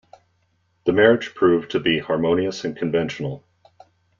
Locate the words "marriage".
0.93-1.35